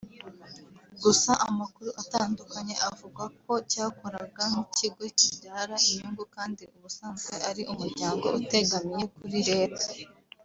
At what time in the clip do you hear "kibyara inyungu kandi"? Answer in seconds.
5.17-6.63